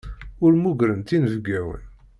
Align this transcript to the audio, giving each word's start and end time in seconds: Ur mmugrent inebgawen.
Ur 0.43 0.51
mmugrent 0.55 1.11
inebgawen. 1.15 1.83